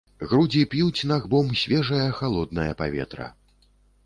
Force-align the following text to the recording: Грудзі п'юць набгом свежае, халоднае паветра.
Грудзі 0.29 0.61
п'юць 0.71 1.05
набгом 1.11 1.51
свежае, 1.65 2.09
халоднае 2.21 2.67
паветра. 2.81 3.31